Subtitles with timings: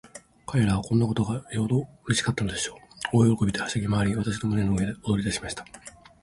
[0.47, 2.79] 彼等はこんなことがよほどうれしかったのでしょ
[3.13, 3.31] う。
[3.31, 5.63] 大喜びで、はしゃぎまわり、私の胸の上で踊りだしました。